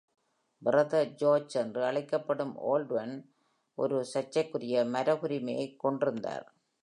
"Brother 0.65 1.13
George" 1.13 1.53
என்று 1.53 1.83
அழைக்கப்படும் 1.83 2.57
Odlum 2.59 3.25
ஒரு 3.75 4.05
சர்ச்சைக்குரிய 4.05 4.83
மரபுரிமையைக் 4.83 5.79
கொண்டிருந்தார். 5.79 6.53